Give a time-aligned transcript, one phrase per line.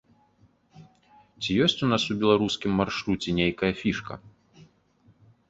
[1.41, 4.13] Ці ёсць у нас у беларускім маршруце нейкая фішка?